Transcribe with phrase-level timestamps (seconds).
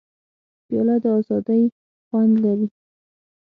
[0.65, 1.63] پیاله د ازادۍ
[2.07, 2.67] خوند لري.